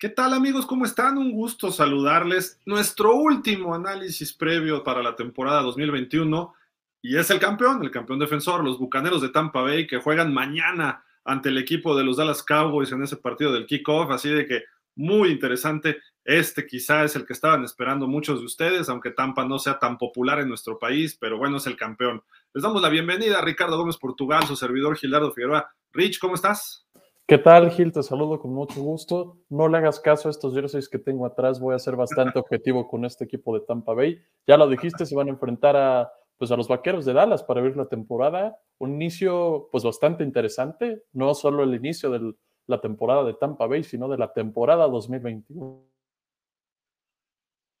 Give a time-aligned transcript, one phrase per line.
[0.00, 0.64] ¿Qué tal amigos?
[0.64, 1.18] ¿Cómo están?
[1.18, 2.58] Un gusto saludarles.
[2.64, 6.54] Nuestro último análisis previo para la temporada 2021
[7.02, 11.04] y es el campeón, el campeón defensor, los Bucaneros de Tampa Bay que juegan mañana
[11.22, 14.64] ante el equipo de los Dallas Cowboys en ese partido del kickoff, así de que
[14.94, 15.98] muy interesante.
[16.24, 19.98] Este quizá es el que estaban esperando muchos de ustedes, aunque Tampa no sea tan
[19.98, 22.22] popular en nuestro país, pero bueno, es el campeón.
[22.54, 25.70] Les damos la bienvenida a Ricardo Gómez Portugal, su servidor Gilardo Figueroa.
[25.92, 26.86] Rich, ¿cómo estás?
[27.30, 27.92] ¿Qué tal, Gil?
[27.92, 29.38] Te saludo con mucho gusto.
[29.50, 31.60] No le hagas caso a estos jerseys que tengo atrás.
[31.60, 34.20] Voy a ser bastante objetivo con este equipo de Tampa Bay.
[34.48, 37.60] Ya lo dijiste, se van a enfrentar a, pues, a los vaqueros de Dallas para
[37.60, 38.58] ver la temporada.
[38.78, 41.04] Un inicio pues bastante interesante.
[41.12, 42.34] No solo el inicio de
[42.66, 45.84] la temporada de Tampa Bay, sino de la temporada 2021.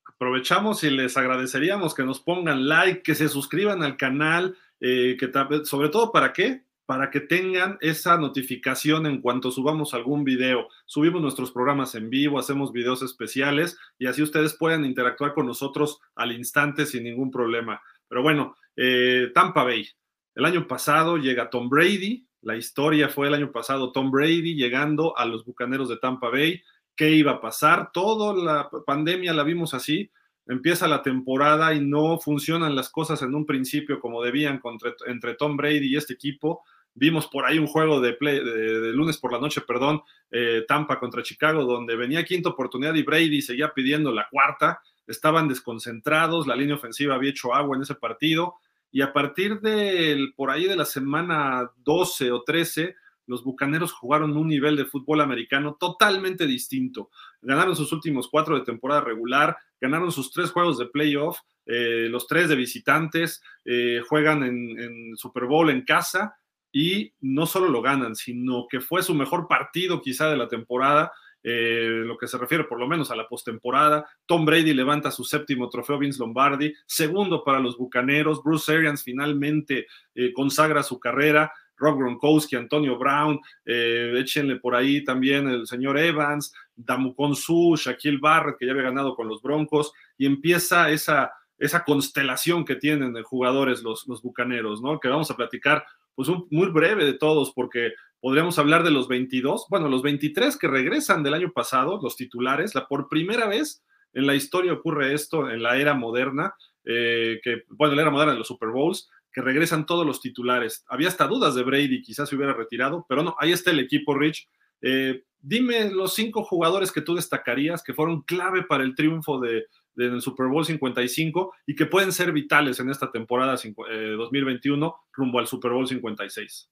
[0.04, 5.28] Aprovechamos y les agradeceríamos que nos pongan like, que se suscriban al canal, eh, que
[5.64, 6.69] sobre todo para qué?
[6.90, 10.66] Para que tengan esa notificación en cuanto subamos algún video.
[10.86, 16.00] Subimos nuestros programas en vivo, hacemos videos especiales y así ustedes pueden interactuar con nosotros
[16.16, 17.80] al instante sin ningún problema.
[18.08, 19.86] Pero bueno, eh, Tampa Bay.
[20.34, 22.26] El año pasado llega Tom Brady.
[22.42, 26.60] La historia fue el año pasado Tom Brady llegando a los Bucaneros de Tampa Bay.
[26.96, 27.92] ¿Qué iba a pasar?
[27.92, 30.10] Toda la pandemia la vimos así.
[30.44, 34.60] Empieza la temporada y no funcionan las cosas en un principio como debían
[35.06, 39.32] entre Tom Brady y este equipo Vimos por ahí un juego de, de, lunes por
[39.32, 44.12] la noche, perdón, eh, Tampa contra Chicago, donde venía quinta oportunidad y Brady seguía pidiendo
[44.12, 44.80] la cuarta.
[45.06, 48.56] Estaban desconcentrados, la línea ofensiva había hecho agua en ese partido.
[48.92, 52.96] Y a partir de por ahí de la semana 12 o 13,
[53.26, 57.10] los Bucaneros jugaron un nivel de fútbol americano totalmente distinto.
[57.40, 62.26] Ganaron sus últimos cuatro de temporada regular, ganaron sus tres juegos de playoff, eh, los
[62.26, 66.34] tres de visitantes, eh, juegan en, en, Super Bowl en casa
[66.72, 71.12] y no solo lo ganan, sino que fue su mejor partido quizá de la temporada,
[71.42, 74.06] eh, lo que se refiere por lo menos a la postemporada.
[74.26, 78.42] Tom Brady levanta su séptimo trofeo Vince Lombardi, segundo para los Bucaneros.
[78.42, 81.52] Bruce Arians finalmente eh, consagra su carrera.
[81.76, 88.18] Rob Gronkowski, Antonio Brown, eh, échenle por ahí también el señor Evans, Damu Su, Shaquille
[88.20, 93.14] Barrett, que ya había ganado con los Broncos, y empieza esa, esa constelación que tienen
[93.14, 95.00] de jugadores los, los Bucaneros, ¿no?
[95.00, 99.08] Que vamos a platicar pues un, muy breve de todos, porque podríamos hablar de los
[99.08, 103.82] 22, bueno, los 23 que regresan del año pasado, los titulares, la por primera vez
[104.12, 106.54] en la historia ocurre esto en la era moderna,
[106.84, 110.84] eh, que, bueno, la era moderna de los Super Bowls, que regresan todos los titulares.
[110.88, 114.14] Había hasta dudas de Brady, quizás se hubiera retirado, pero no, ahí está el equipo,
[114.14, 114.48] Rich.
[114.82, 119.66] Eh, dime los cinco jugadores que tú destacarías que fueron clave para el triunfo de,
[120.08, 125.38] del Super Bowl 55 y que pueden ser vitales en esta temporada 2021 eh, rumbo
[125.38, 126.70] al Super Bowl 56?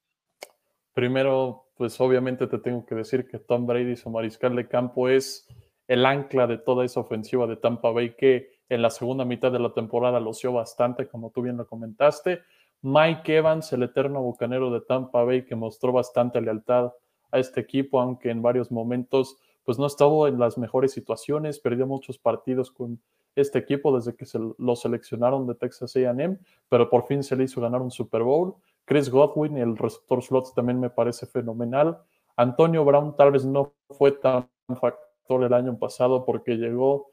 [0.93, 5.47] Primero, pues obviamente te tengo que decir que Tom Brady, su mariscal de campo, es
[5.87, 9.59] el ancla de toda esa ofensiva de Tampa Bay que en la segunda mitad de
[9.59, 12.41] la temporada loció bastante, como tú bien lo comentaste.
[12.83, 16.93] Mike Evans, el eterno bucanero de Tampa Bay, que mostró bastante lealtad
[17.31, 21.87] a este equipo, aunque en varios momentos pues no estado en las mejores situaciones, perdió
[21.87, 23.03] muchos partidos con
[23.41, 26.39] este equipo desde que se lo seleccionaron de Texas AM,
[26.69, 28.55] pero por fin se le hizo ganar un Super Bowl.
[28.85, 31.99] Chris Godwin, el receptor slots, también me parece fenomenal.
[32.37, 34.49] Antonio Brown tal vez no fue tan
[34.81, 37.11] factor el año pasado porque llegó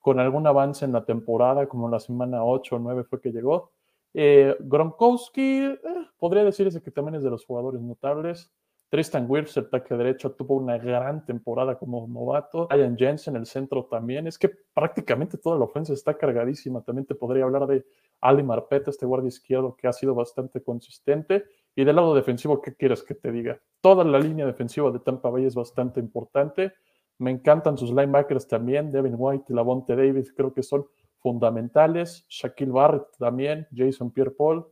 [0.00, 3.70] con algún avance en la temporada, como la semana 8 o 9 fue que llegó.
[4.12, 5.78] Eh, Gronkowski, eh,
[6.18, 8.52] podría decirse que también es de los jugadores notables.
[8.94, 12.68] Tristan Wirfs, el taque derecho, tuvo una gran temporada como novato.
[12.70, 14.28] Ryan Jensen, el centro también.
[14.28, 16.80] Es que prácticamente toda la ofensa está cargadísima.
[16.80, 17.84] También te podría hablar de
[18.20, 21.42] Ali Marpeta, este guardia izquierdo que ha sido bastante consistente.
[21.74, 23.60] Y del lado defensivo, ¿qué quieres que te diga?
[23.80, 26.72] Toda la línea defensiva de Tampa Bay es bastante importante.
[27.18, 28.92] Me encantan sus linebackers también.
[28.92, 30.86] Devin White y Lavonte Davis creo que son
[31.18, 32.26] fundamentales.
[32.28, 33.66] Shaquille Barrett también.
[33.74, 34.64] Jason Pierre-Paul.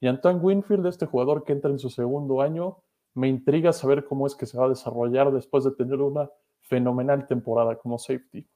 [0.00, 2.76] Y Antoine Winfield, este jugador que entra en su segundo año
[3.14, 6.28] me intriga saber cómo es que se va a desarrollar después de tener una
[6.62, 8.46] fenomenal temporada como safety.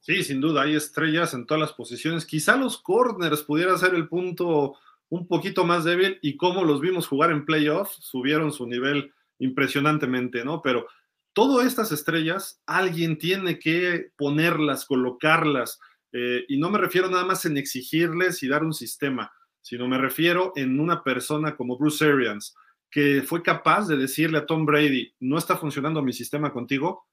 [0.00, 2.24] Sí, sin duda, hay estrellas en todas las posiciones.
[2.24, 4.76] Quizá los corners pudieran ser el punto
[5.10, 10.44] un poquito más débil y como los vimos jugar en playoffs, subieron su nivel impresionantemente,
[10.44, 10.62] ¿no?
[10.62, 10.86] Pero
[11.32, 15.80] todas estas estrellas, alguien tiene que ponerlas, colocarlas,
[16.12, 19.98] eh, y no me refiero nada más en exigirles y dar un sistema, sino me
[19.98, 22.54] refiero en una persona como Bruce Arians,
[22.90, 27.06] que fue capaz de decirle a Tom Brady, no está funcionando mi sistema contigo,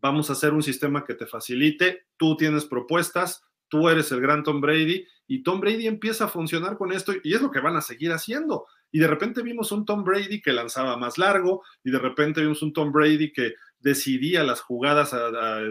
[0.00, 4.42] vamos a hacer un sistema que te facilite, tú tienes propuestas, tú eres el gran
[4.42, 7.76] Tom Brady y Tom Brady empieza a funcionar con esto y es lo que van
[7.76, 8.66] a seguir haciendo.
[8.92, 12.62] Y de repente vimos un Tom Brady que lanzaba más largo y de repente vimos
[12.62, 15.14] un Tom Brady que decidía las jugadas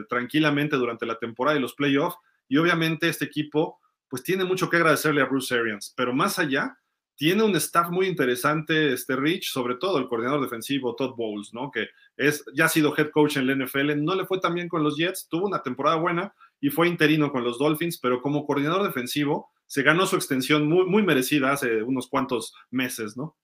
[0.10, 2.18] tranquilamente durante la temporada y los playoffs.
[2.48, 3.80] Y obviamente este equipo,
[4.10, 6.78] pues tiene mucho que agradecerle a Bruce Arians, pero más allá,
[7.16, 11.70] tiene un staff muy interesante, este Rich, sobre todo el coordinador defensivo Todd Bowles, ¿no?
[11.72, 11.88] Que
[12.18, 14.84] es, ya ha sido head coach en la NFL, no le fue tan bien con
[14.84, 18.84] los Jets, tuvo una temporada buena y fue interino con los Dolphins, pero como coordinador
[18.84, 23.36] defensivo se ganó su extensión muy, muy merecida hace unos cuantos meses, ¿no?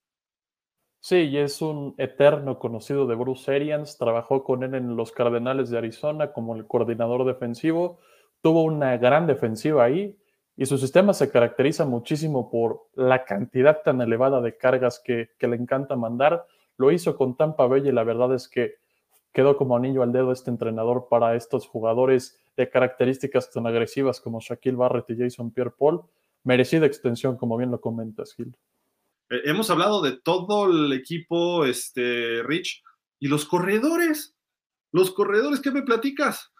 [1.02, 5.70] Sí, y es un eterno conocido de Bruce Arians, trabajó con él en los Cardenales
[5.70, 8.00] de Arizona como el coordinador defensivo,
[8.42, 10.18] tuvo una gran defensiva ahí,
[10.60, 15.56] y su sistema se caracteriza muchísimo por la cantidad tan elevada de cargas que, le
[15.56, 16.46] encanta mandar.
[16.76, 18.74] Lo hizo con Tampa Bay y la verdad es que
[19.32, 24.42] quedó como anillo al dedo este entrenador para estos jugadores de características tan agresivas como
[24.42, 26.02] Shaquille Barrett y Jason Pierre-Paul.
[26.44, 28.54] Merecida extensión, como bien lo comentas, Gil.
[29.30, 32.84] Eh, hemos hablado de todo el equipo, este, Rich,
[33.18, 34.36] y los corredores.
[34.92, 36.52] Los corredores, ¿qué me platicas?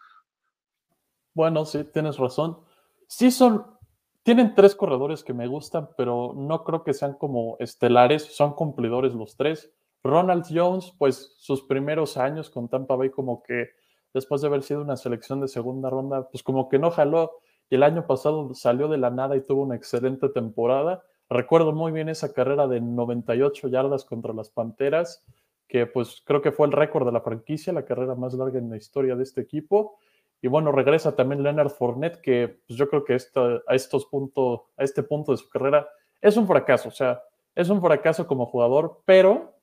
[1.34, 2.60] Bueno, sí, tienes razón.
[3.06, 3.78] Sí son
[4.22, 9.14] tienen tres corredores que me gustan, pero no creo que sean como estelares, son cumplidores
[9.14, 9.72] los tres.
[10.02, 13.70] Ronald Jones, pues sus primeros años con Tampa Bay como que
[14.12, 17.32] después de haber sido una selección de segunda ronda, pues como que no jaló.
[17.68, 21.02] Y el año pasado salió de la nada y tuvo una excelente temporada.
[21.28, 25.24] Recuerdo muy bien esa carrera de 98 yardas contra las Panteras,
[25.68, 28.70] que pues creo que fue el récord de la franquicia, la carrera más larga en
[28.70, 29.98] la historia de este equipo.
[30.42, 34.84] Y bueno, regresa también Leonard Fournette, que pues yo creo que a, estos puntos, a
[34.84, 35.88] este punto de su carrera
[36.20, 36.88] es un fracaso.
[36.88, 37.22] O sea,
[37.54, 39.54] es un fracaso como jugador, pero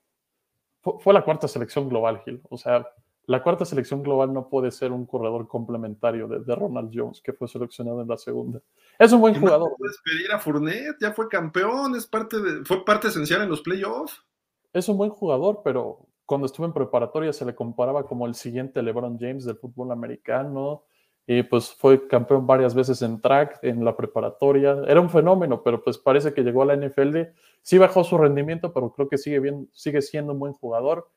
[0.82, 2.42] fue, la cuarta selección global, Gil.
[2.50, 2.88] O sea,
[3.26, 7.48] la cuarta selección global no puede ser un corredor complementario de, Ronald Jones, que fue
[7.48, 8.62] seleccionado en la segunda.
[9.00, 9.72] Es un buen jugador.
[9.72, 13.50] No puedes pedir a Fournette, ya fue campeón, es parte de, fue parte esencial en
[13.50, 14.24] los playoffs.
[14.72, 18.84] Es un buen jugador, pero cuando estuve en preparatoria se le comparaba como el siguiente
[18.84, 20.84] LeBron James del fútbol americano.
[21.26, 24.78] Y pues fue campeón varias veces en track, en la preparatoria.
[24.88, 27.18] Era un fenómeno, pero pues parece que llegó a la NFL.
[27.62, 31.10] Sí bajó su rendimiento, pero creo que sigue, bien, sigue siendo un buen jugador.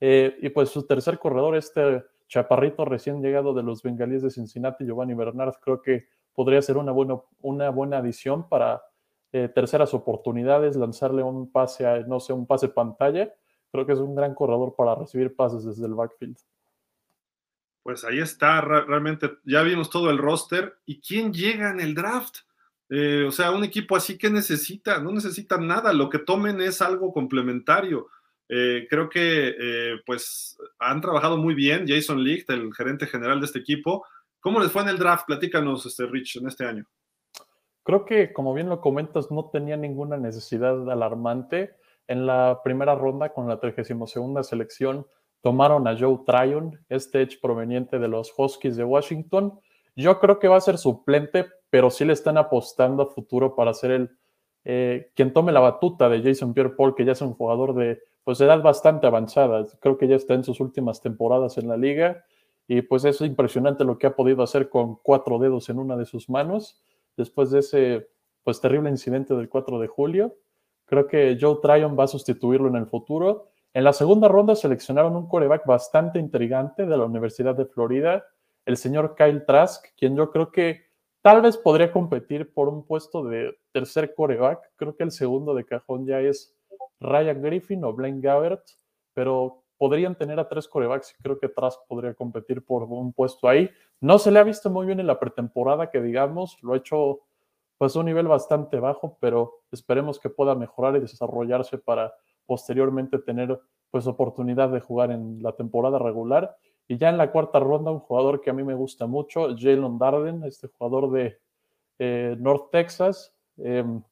[0.00, 4.84] Eh, y pues su tercer corredor, este chaparrito recién llegado de los bengalíes de Cincinnati,
[4.84, 8.82] Giovanni Bernard, creo que podría ser una, buena, una buena adición para
[9.32, 13.32] eh, terceras oportunidades, lanzarle un pase, a, no sé, un pase pantalla
[13.72, 16.36] creo que es un gran corredor para recibir pases desde el backfield.
[17.82, 20.78] Pues ahí está, realmente ya vimos todo el roster.
[20.86, 22.38] ¿Y quién llega en el draft?
[22.88, 26.82] Eh, o sea, un equipo así que necesita, no necesita nada, lo que tomen es
[26.82, 28.08] algo complementario.
[28.48, 33.46] Eh, creo que eh, pues han trabajado muy bien Jason Licht, el gerente general de
[33.46, 34.04] este equipo.
[34.40, 35.26] ¿Cómo les fue en el draft?
[35.26, 36.86] Platícanos, este, Rich, en este año.
[37.82, 41.74] Creo que, como bien lo comentas, no tenía ninguna necesidad alarmante.
[42.08, 45.06] En la primera ronda, con la 32 selección,
[45.40, 49.58] tomaron a Joe Tryon, este proveniente de los Huskies de Washington.
[49.94, 53.74] Yo creo que va a ser suplente, pero sí le están apostando a futuro para
[53.74, 54.10] ser el
[54.68, 58.40] eh, quien tome la batuta de Jason Pierre-Paul, que ya es un jugador de pues,
[58.40, 59.64] edad bastante avanzada.
[59.80, 62.24] Creo que ya está en sus últimas temporadas en la liga.
[62.66, 66.04] Y pues es impresionante lo que ha podido hacer con cuatro dedos en una de
[66.04, 66.82] sus manos
[67.16, 68.08] después de ese
[68.42, 70.34] pues terrible incidente del 4 de julio.
[70.86, 73.50] Creo que Joe Tryon va a sustituirlo en el futuro.
[73.74, 78.24] En la segunda ronda seleccionaron un coreback bastante intrigante de la Universidad de Florida,
[78.64, 80.86] el señor Kyle Trask, quien yo creo que
[81.20, 84.72] tal vez podría competir por un puesto de tercer coreback.
[84.76, 86.56] Creo que el segundo de cajón ya es
[87.00, 88.62] Ryan Griffin o Blaine Gabbert,
[89.12, 93.48] pero podrían tener a tres corebacks y creo que Trask podría competir por un puesto
[93.48, 93.70] ahí.
[94.00, 97.20] No se le ha visto muy bien en la pretemporada, que digamos, lo ha hecho
[97.78, 102.14] pues un nivel bastante bajo, pero esperemos que pueda mejorar y desarrollarse para
[102.46, 106.56] posteriormente tener pues oportunidad de jugar en la temporada regular.
[106.88, 109.98] Y ya en la cuarta ronda, un jugador que a mí me gusta mucho, Jalen
[109.98, 111.38] Darden, este jugador de
[111.98, 113.34] eh, North Texas.
[113.56, 114.02] Em,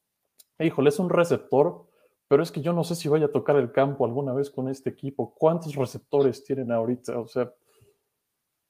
[0.59, 1.85] híjole, es un receptor,
[2.27, 4.69] pero es que yo no sé si vaya a tocar el campo alguna vez con
[4.69, 5.33] este equipo.
[5.35, 7.19] ¿Cuántos receptores tienen ahorita?
[7.19, 7.51] O sea,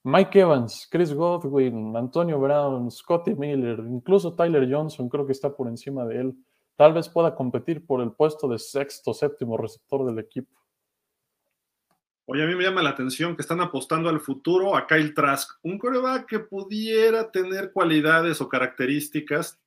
[0.08, 5.68] Mike Evans, Chris Godwin, Antonio Brown, Scotty Miller, incluso Tyler Johnson creo que está por
[5.68, 6.36] encima de él.
[6.76, 10.62] Tal vez pueda competir por el puesto de sexto, séptimo receptor del equipo.
[12.26, 15.58] Oye, a mí me llama la atención que están apostando al futuro a Kyle Trask,
[15.64, 19.60] un coreback que pudiera tener cualidades o características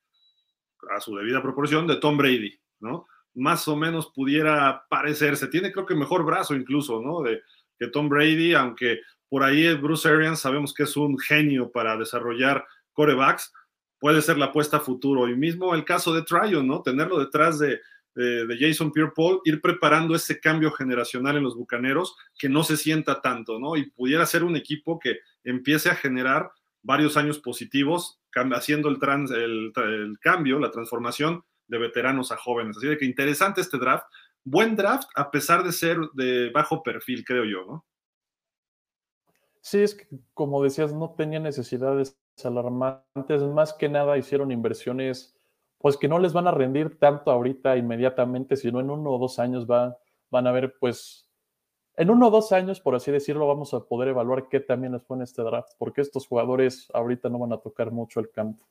[0.89, 3.07] a su debida proporción de Tom Brady, ¿no?
[3.33, 5.49] Más o menos pudiera parecerse.
[5.49, 7.23] Tiene creo que mejor brazo incluso, ¿no?
[7.23, 7.41] De,
[7.79, 12.65] que Tom Brady, aunque por ahí Bruce Arians sabemos que es un genio para desarrollar
[12.93, 13.53] corebacks.
[13.99, 15.29] Puede ser la apuesta a futuro.
[15.29, 16.81] Y mismo el caso de Tryon, ¿no?
[16.81, 17.73] Tenerlo detrás de,
[18.15, 22.77] eh, de Jason Pierre-Paul, ir preparando ese cambio generacional en los Bucaneros que no se
[22.77, 23.77] sienta tanto, ¿no?
[23.77, 28.19] Y pudiera ser un equipo que empiece a generar varios años positivos,
[28.53, 29.73] haciendo el, trans, el
[30.21, 32.77] cambio, la transformación de veteranos a jóvenes.
[32.77, 34.05] Así de que interesante este draft.
[34.43, 37.85] Buen draft, a pesar de ser de bajo perfil, creo yo, ¿no?
[39.61, 45.35] Sí, es que como decías, no tenía necesidades alarmantes, más que nada hicieron inversiones,
[45.77, 49.39] pues que no les van a rendir tanto ahorita inmediatamente, sino en uno o dos
[49.39, 49.97] años va,
[50.29, 51.29] van a ver, pues,
[51.95, 55.03] en uno o dos años, por así decirlo, vamos a poder evaluar qué también les
[55.03, 58.65] fue en este draft, porque estos jugadores ahorita no van a tocar mucho el campo.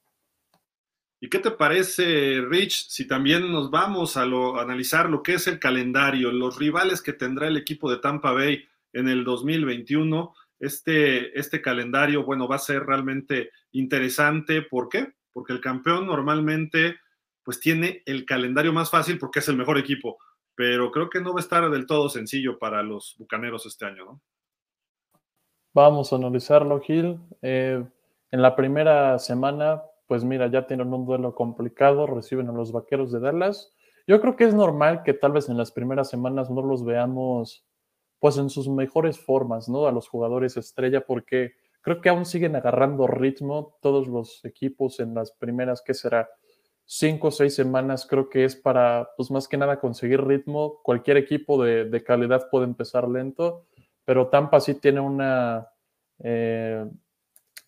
[1.21, 5.35] ¿Y qué te parece, Rich, si también nos vamos a, lo, a analizar lo que
[5.35, 10.33] es el calendario, los rivales que tendrá el equipo de Tampa Bay en el 2021?
[10.61, 14.63] Este, este calendario, bueno, va a ser realmente interesante.
[14.63, 15.15] ¿Por qué?
[15.33, 16.97] Porque el campeón normalmente
[17.43, 20.19] pues tiene el calendario más fácil porque es el mejor equipo,
[20.55, 24.05] pero creo que no va a estar del todo sencillo para los Bucaneros este año,
[24.05, 24.21] ¿no?
[25.73, 27.19] Vamos a analizarlo, Gil.
[27.41, 27.83] Eh,
[28.31, 33.13] en la primera semana, pues mira, ya tienen un duelo complicado, reciben a los Vaqueros
[33.13, 33.73] de Dallas.
[34.07, 37.65] Yo creo que es normal que tal vez en las primeras semanas no los veamos
[38.21, 39.87] pues en sus mejores formas, ¿no?
[39.87, 45.15] A los jugadores estrella, porque creo que aún siguen agarrando ritmo todos los equipos en
[45.15, 46.29] las primeras, ¿qué será?
[46.85, 50.81] Cinco o seis semanas, creo que es para, pues más que nada, conseguir ritmo.
[50.83, 53.67] Cualquier equipo de, calidad puede empezar lento,
[54.05, 55.69] pero Tampa sí tiene una,
[56.21, 56.87] eh,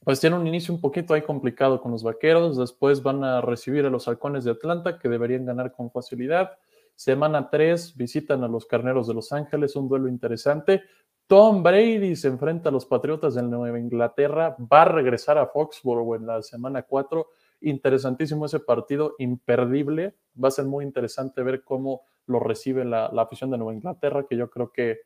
[0.02, 2.57] pues tiene un inicio un poquito ahí complicado con los vaqueros.
[2.57, 6.57] Después van a recibir a los halcones de Atlanta, que deberían ganar con facilidad
[7.00, 10.83] Semana 3 visitan a los Carneros de Los Ángeles, un duelo interesante.
[11.26, 16.16] Tom Brady se enfrenta a los Patriotas de Nueva Inglaterra, va a regresar a Foxborough
[16.16, 17.26] en la semana 4.
[17.62, 20.14] Interesantísimo ese partido, imperdible.
[20.45, 24.37] Va a ser muy interesante ver cómo lo recibe la, afición de Nueva Inglaterra, que
[24.37, 24.99] yo creo que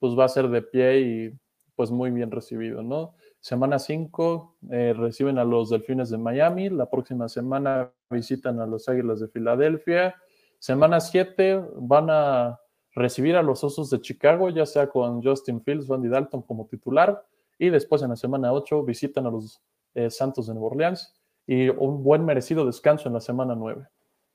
[0.00, 1.32] pues va a ser de pie y
[1.76, 3.14] pues muy bien recibido, ¿no?
[3.38, 8.88] Semana 5 eh, reciben a los Delfines de Miami, la próxima semana visitan a los
[8.88, 10.16] Águilas de Filadelfia,
[10.66, 12.58] Semana 7 van a
[12.92, 17.24] recibir a los Osos de Chicago, ya sea con Justin Fields, Randy Dalton como titular,
[17.56, 19.62] y después en la semana 8 visitan a los
[19.94, 21.14] eh, Santos de Nueva Orleans
[21.46, 23.86] y un buen merecido descanso en la semana 9.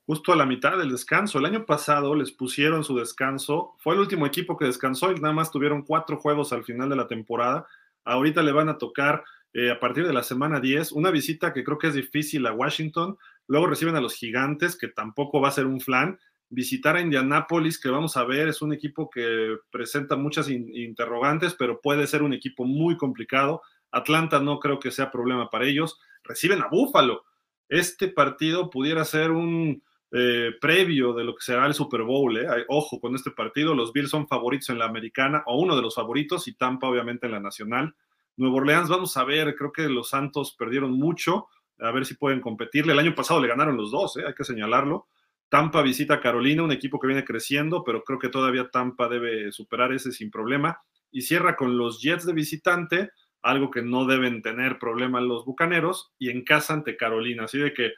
[0.06, 1.38] Justo a la mitad del descanso.
[1.38, 3.74] El año pasado les pusieron su descanso.
[3.76, 6.96] Fue el último equipo que descansó y nada más tuvieron cuatro juegos al final de
[6.96, 7.66] la temporada.
[8.06, 9.22] Ahorita le van a tocar
[9.52, 12.54] eh, a partir de la semana 10 una visita que creo que es difícil a
[12.54, 13.18] Washington
[13.52, 16.18] Luego reciben a los Gigantes, que tampoco va a ser un flan.
[16.48, 21.78] Visitar a Indianápolis, que vamos a ver, es un equipo que presenta muchas interrogantes, pero
[21.78, 23.60] puede ser un equipo muy complicado.
[23.90, 26.00] Atlanta no creo que sea problema para ellos.
[26.24, 27.24] Reciben a Búfalo.
[27.68, 29.82] Este partido pudiera ser un
[30.12, 32.34] eh, previo de lo que será el Super Bowl.
[32.38, 32.46] Eh.
[32.68, 33.74] Ojo con este partido.
[33.74, 37.26] Los Bills son favoritos en la americana, o uno de los favoritos, y Tampa obviamente
[37.26, 37.94] en la nacional.
[38.34, 41.48] Nuevo Orleans, vamos a ver, creo que los Santos perdieron mucho
[41.82, 42.92] a ver si pueden competirle.
[42.92, 44.24] El año pasado le ganaron los dos, ¿eh?
[44.26, 45.08] hay que señalarlo.
[45.48, 49.52] Tampa visita a Carolina, un equipo que viene creciendo, pero creo que todavía Tampa debe
[49.52, 50.80] superar ese sin problema.
[51.10, 53.10] Y cierra con los Jets de visitante,
[53.42, 57.44] algo que no deben tener problema los Bucaneros, y en casa ante Carolina.
[57.44, 57.92] Así de que,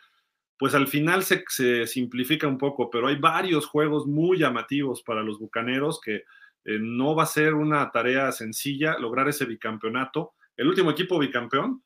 [0.58, 5.38] pues al final se, simplifica un poco, pero hay varios juegos muy llamativos para los
[5.38, 6.24] Bucaneros que
[6.64, 10.32] eh, no va a ser una tarea sencilla lograr ese bicampeonato.
[10.56, 11.84] El último equipo bicampeón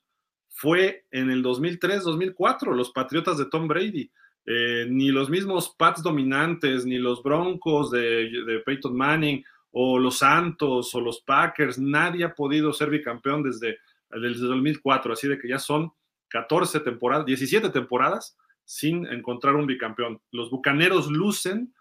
[0.58, 4.10] fue en el 2003-2004, los Patriotas de Tom Brady.
[4.44, 10.92] Eh, ni los mismos Pats dominantes, ni los Broncos de, Peyton Manning, o los Santos,
[10.96, 13.78] o los Packers, nadie ha podido ser bicampeón desde,
[14.10, 15.12] desde 2004.
[15.12, 15.92] Así de que ya son
[16.26, 20.20] 14 temporadas, 17 temporadas sin encontrar un bicampeón.
[20.32, 21.72] Los Bucaneros lucen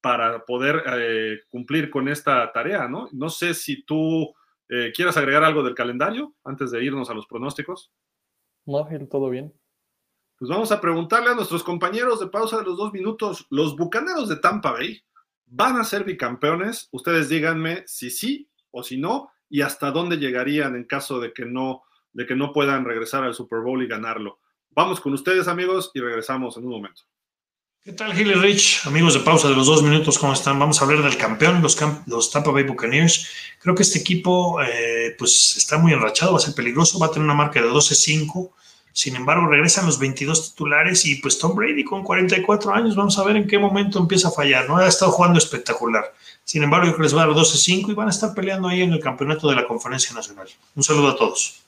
[0.00, 3.08] para poder eh, cumplir con esta tarea, ¿no?
[3.12, 4.34] No sé si tú
[4.68, 7.92] eh, quieras agregar algo del calendario antes de irnos a los pronósticos.
[8.66, 9.52] No, todo bien.
[10.38, 14.28] Pues vamos a preguntarle a nuestros compañeros de pausa de los dos minutos, ¿los Bucaneros
[14.28, 15.02] de Tampa Bay
[15.46, 16.88] van a ser bicampeones?
[16.90, 21.44] Ustedes díganme si sí o si no, y hasta dónde llegarían en caso de que
[21.44, 24.40] no, de que no puedan regresar al Super Bowl y ganarlo.
[24.70, 27.02] Vamos con ustedes, amigos, y regresamos en un momento.
[27.84, 28.86] ¿Qué tal, Gilly Rich?
[28.86, 30.58] Amigos de pausa de los dos minutos, ¿cómo están?
[30.58, 33.28] Vamos a hablar del campeón, los, los Tampa Bay Buccaneers.
[33.60, 37.10] Creo que este equipo, eh, pues, está muy enrachado, va a ser peligroso, va a
[37.10, 38.52] tener una marca de 12-5.
[38.90, 43.24] Sin embargo, regresan los 22 titulares y, pues, Tom Brady con 44 años, vamos a
[43.24, 44.78] ver en qué momento empieza a fallar, ¿no?
[44.78, 46.10] Ha estado jugando espectacular.
[46.42, 48.68] Sin embargo, yo creo que les va a dar 12-5 y van a estar peleando
[48.68, 50.48] ahí en el campeonato de la Conferencia Nacional.
[50.74, 51.60] Un saludo a todos.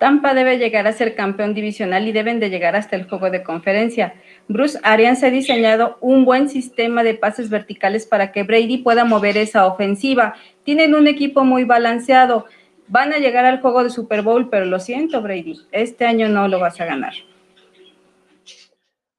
[0.00, 3.42] Tampa debe llegar a ser campeón divisional y deben de llegar hasta el juego de
[3.42, 4.14] conferencia.
[4.50, 9.36] Bruce Arians ha diseñado un buen sistema de pases verticales para que Brady pueda mover
[9.36, 10.34] esa ofensiva.
[10.64, 12.46] Tienen un equipo muy balanceado.
[12.88, 16.48] Van a llegar al juego de Super Bowl, pero lo siento, Brady, este año no
[16.48, 17.12] lo vas a ganar.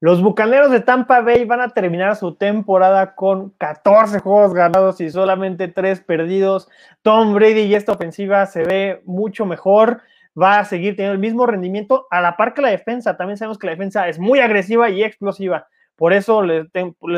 [0.02, 5.10] Los Bucaneros de Tampa Bay van a terminar su temporada con 14 juegos ganados y
[5.12, 6.68] solamente 3 perdidos.
[7.04, 10.02] Tom Brady y esta ofensiva se ve mucho mejor.
[10.40, 13.18] Va a seguir teniendo el mismo rendimiento a la par que la defensa.
[13.18, 15.68] También sabemos que la defensa es muy agresiva y explosiva.
[15.96, 16.68] Por eso les,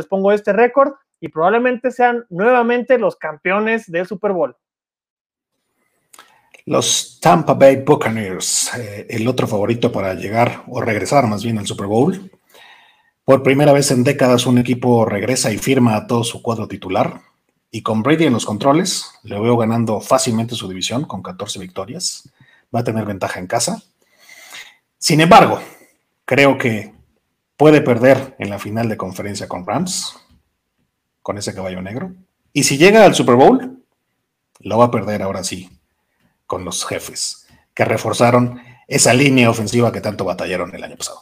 [0.10, 4.56] pongo este récord y probablemente sean nuevamente los campeones del Super Bowl.
[6.66, 11.68] Los Tampa Bay Buccaneers, eh, el otro favorito para llegar o regresar más bien al
[11.68, 12.32] Super Bowl.
[13.26, 17.22] Por primera vez en décadas, un equipo regresa y firma a todo su cuadro titular.
[17.72, 22.30] Y con Brady en los controles, le veo ganando fácilmente su división con 14 victorias.
[22.74, 23.84] Va a tener ventaja en casa.
[24.98, 25.62] Sin embargo,
[26.26, 26.94] creo que
[27.58, 30.16] puede perder en la final de conferencia con Rams,
[31.22, 32.14] con ese caballo negro.
[32.52, 33.84] Y si llega al Super Bowl,
[34.60, 35.70] lo va a perder ahora sí
[36.46, 41.22] con los jefes, que reforzaron esa línea ofensiva que tanto batallaron el año pasado.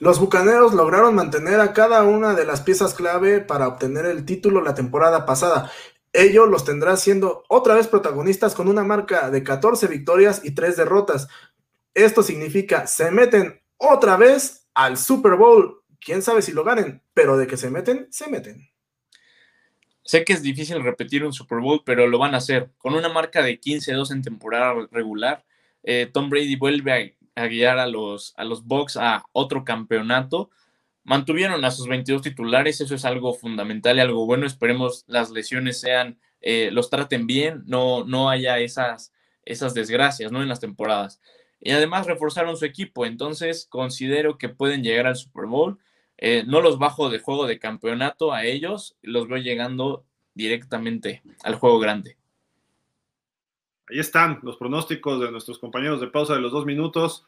[0.00, 4.60] Los Bucaneros lograron mantener a cada una de las piezas clave para obtener el título
[4.60, 5.70] la temporada pasada.
[6.14, 10.76] Ello los tendrá siendo otra vez protagonistas con una marca de 14 victorias y 3
[10.76, 11.28] derrotas.
[11.92, 15.82] Esto significa se meten otra vez al Super Bowl.
[16.00, 18.70] Quién sabe si lo ganen, pero de que se meten, se meten.
[20.04, 22.70] Sé que es difícil repetir un Super Bowl, pero lo van a hacer.
[22.78, 25.44] Con una marca de 15-2 en temporada regular,
[25.82, 26.98] eh, Tom Brady vuelve a
[27.34, 30.50] a guiar a los, a los Bucks a otro campeonato.
[31.04, 34.46] Mantuvieron a sus 22 titulares, eso es algo fundamental y algo bueno.
[34.46, 39.12] Esperemos las lesiones sean, eh, los traten bien, no, no haya esas,
[39.44, 40.42] esas desgracias ¿no?
[40.42, 41.20] en las temporadas.
[41.60, 45.78] Y además reforzaron su equipo, entonces considero que pueden llegar al Super Bowl.
[46.16, 51.54] Eh, no los bajo de juego de campeonato a ellos, los veo llegando directamente al
[51.54, 52.16] juego grande.
[53.88, 57.26] Ahí están los pronósticos de nuestros compañeros de pausa de los dos minutos.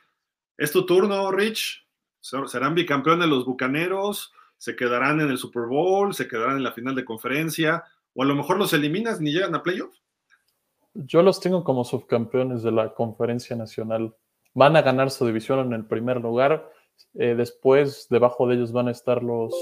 [0.57, 1.86] Es tu turno, Rich.
[2.47, 4.33] ¿Serán bicampeones los Bucaneros?
[4.59, 6.15] ¿Se quedarán en el Super Bowl?
[6.15, 7.85] ¿Se quedarán en la final de conferencia?
[8.15, 10.03] ¿O a lo mejor los eliminas ni llegan a playoffs?
[10.95, 14.15] Yo los tengo como subcampeones de la conferencia nacional.
[14.55, 16.71] Van a ganar su división en el primer lugar.
[17.15, 19.55] Eh, después, debajo de ellos van a estar los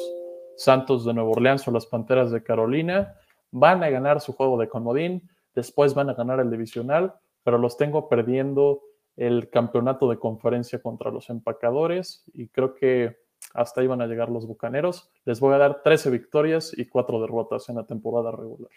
[0.56, 3.14] Santos de Nueva Orleans o las Panteras de Carolina.
[3.50, 7.76] Van a ganar su juego de comodín después van a ganar el divisional, pero los
[7.76, 8.82] tengo perdiendo
[9.16, 13.16] el campeonato de conferencia contra los empacadores y creo que
[13.52, 15.10] hasta ahí van a llegar los Bucaneros.
[15.24, 18.70] Les voy a dar 13 victorias y 4 derrotas en la temporada regular.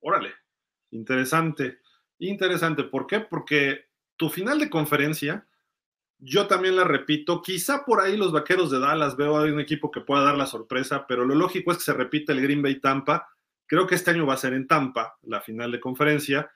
[0.00, 0.30] Órale,
[0.90, 1.78] interesante,
[2.18, 2.84] interesante.
[2.84, 3.20] ¿Por qué?
[3.20, 5.46] Porque tu final de conferencia,
[6.18, 9.90] yo también la repito, quizá por ahí los Vaqueros de Dallas veo a un equipo
[9.90, 12.80] que pueda dar la sorpresa, pero lo lógico es que se repita el Green Bay
[12.80, 13.28] Tampa
[13.70, 16.50] Creo que este año va a ser en Tampa, la final de conferencia,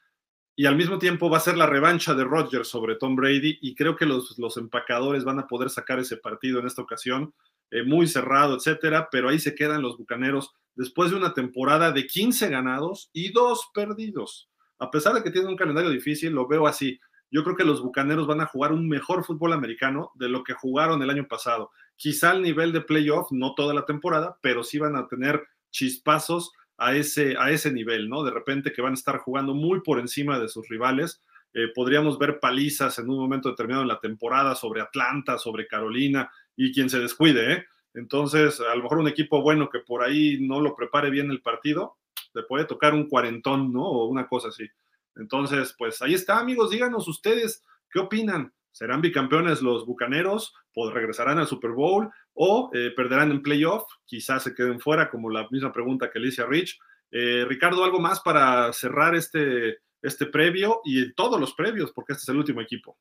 [0.56, 3.74] y al mismo tiempo va a ser la revancha de Rodgers sobre Tom Brady, y
[3.74, 7.34] creo que los, los empacadores van a poder sacar ese partido en esta ocasión,
[7.70, 12.06] eh, muy cerrado, etcétera, pero ahí se quedan los bucaneros después de una temporada de
[12.06, 14.48] 15 ganados y dos perdidos.
[14.78, 17.00] A pesar de que tienen un calendario difícil, lo veo así.
[17.30, 20.52] Yo creo que los bucaneros van a jugar un mejor fútbol americano de lo que
[20.52, 21.70] jugaron el año pasado.
[21.96, 26.52] Quizá al nivel de playoff, no toda la temporada, pero sí van a tener chispazos
[26.76, 28.24] a ese, a ese nivel, ¿no?
[28.24, 31.22] De repente que van a estar jugando muy por encima de sus rivales.
[31.52, 36.30] Eh, podríamos ver palizas en un momento determinado en la temporada sobre Atlanta, sobre Carolina
[36.56, 37.64] y quien se descuide, ¿eh?
[37.94, 41.40] Entonces, a lo mejor un equipo bueno que por ahí no lo prepare bien el
[41.40, 41.96] partido,
[42.34, 43.84] le puede tocar un cuarentón, ¿no?
[43.84, 44.68] O una cosa así.
[45.16, 48.52] Entonces, pues ahí está, amigos, díganos ustedes qué opinan.
[48.72, 50.52] ¿Serán bicampeones los Bucaneros?
[50.74, 52.10] ¿O regresarán al Super Bowl?
[52.34, 53.84] ¿O eh, perderán en playoff?
[54.04, 56.78] Quizás se queden fuera, como la misma pregunta que le hice a Rich.
[57.10, 61.92] Eh, Ricardo, ¿algo más para cerrar este, este previo y todos los previos?
[61.92, 62.98] Porque este es el último equipo.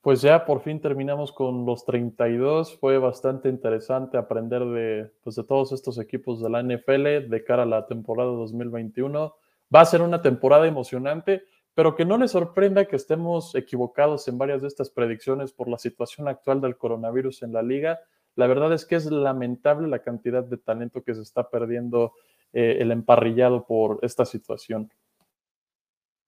[0.00, 2.78] Pues ya por fin terminamos con los 32.
[2.78, 7.64] Fue bastante interesante aprender de, pues de todos estos equipos de la NFL de cara
[7.64, 9.34] a la temporada 2021.
[9.74, 11.44] Va a ser una temporada emocionante
[11.74, 15.78] pero que no les sorprenda que estemos equivocados en varias de estas predicciones por la
[15.78, 18.00] situación actual del coronavirus en la liga.
[18.36, 22.14] La verdad es que es lamentable la cantidad de talento que se está perdiendo
[22.52, 24.90] eh, el emparrillado por esta situación.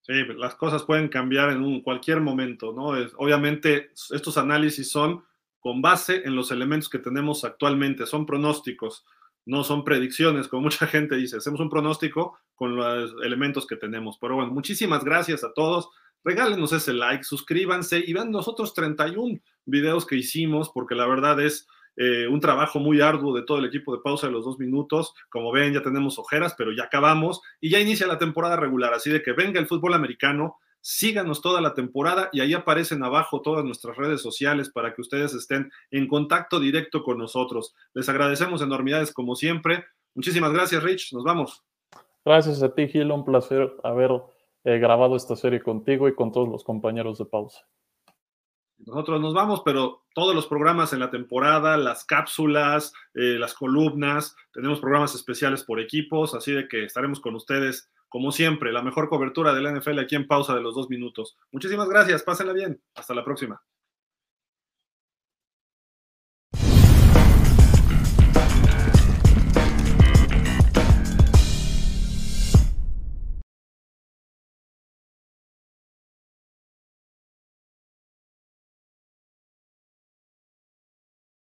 [0.03, 2.89] Sí, las cosas pueden cambiar en cualquier momento, ¿no?
[3.19, 5.23] obviamente estos análisis son
[5.61, 9.05] con base en los elementos que tenemos actualmente, son pronósticos
[9.45, 14.19] no son predicciones, como mucha gente dice, hacemos un pronóstico con los elementos que tenemos.
[14.21, 15.89] Pero bueno, muchísimas gracias a todos.
[16.25, 21.41] regálenos ese like, suscríbanse y vean los otros 31 videos que hicimos, porque la verdad
[21.41, 24.59] es eh, un trabajo muy arduo de todo el equipo de pausa de los dos
[24.59, 25.15] minutos.
[25.29, 28.95] Como ven, ya tenemos ojeras, pero ya acabamos y ya inicia la temporada regular.
[28.95, 33.41] Así de que venga el fútbol americano, síganos toda la temporada y ahí aparecen abajo
[33.41, 37.75] todas nuestras redes sociales para que ustedes estén en contacto directo con nosotros.
[37.95, 39.87] Les agradecemos enormidades como siempre.
[40.15, 41.15] Muchísimas gracias, Rich.
[41.15, 41.65] Nos vamos.
[42.25, 43.11] Gracias a ti, Gil.
[43.11, 44.11] Un placer haber
[44.65, 47.67] eh, grabado esta serie contigo y con todos los compañeros de pausa.
[48.85, 54.35] Nosotros nos vamos, pero todos los programas en la temporada, las cápsulas, eh, las columnas,
[54.53, 59.09] tenemos programas especiales por equipos, así de que estaremos con ustedes como siempre, la mejor
[59.09, 61.35] cobertura de la NFL aquí en pausa de los dos minutos.
[61.51, 63.63] Muchísimas gracias, pásenla bien, hasta la próxima.